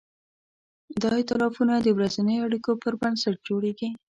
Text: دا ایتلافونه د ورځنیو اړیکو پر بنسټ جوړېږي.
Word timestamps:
دا 1.01 1.11
ایتلافونه 1.19 1.73
د 1.81 1.87
ورځنیو 1.97 2.45
اړیکو 2.47 2.71
پر 2.83 2.93
بنسټ 3.01 3.35
جوړېږي. 3.47 3.89